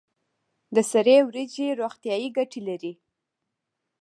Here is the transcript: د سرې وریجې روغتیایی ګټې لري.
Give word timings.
د 0.75 0.77
سرې 0.91 1.17
وریجې 1.27 1.67
روغتیایی 1.81 2.27
ګټې 2.37 2.61
لري. 2.67 2.93